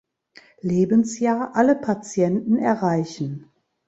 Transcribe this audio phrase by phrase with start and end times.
[0.61, 3.51] Lebensjahr alle Patienten erreichen.